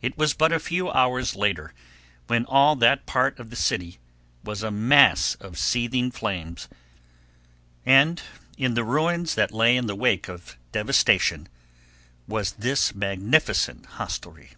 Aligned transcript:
It 0.00 0.16
was 0.16 0.32
but 0.32 0.52
a 0.52 0.60
few 0.60 0.88
hours 0.92 1.34
later 1.34 1.74
when 2.28 2.44
all 2.44 2.76
that 2.76 3.04
part 3.04 3.40
of 3.40 3.50
the 3.50 3.56
city 3.56 3.98
was 4.44 4.62
a 4.62 4.70
mass 4.70 5.34
of 5.40 5.58
seething 5.58 6.12
flames, 6.12 6.68
and 7.84 8.22
in 8.56 8.74
the 8.74 8.84
ruins 8.84 9.34
that 9.34 9.50
lay 9.50 9.76
in 9.76 9.88
the 9.88 9.96
wake 9.96 10.28
of 10.28 10.56
devastation 10.70 11.48
was 12.28 12.52
this 12.52 12.94
magnificent 12.94 13.86
hostelry. 13.86 14.50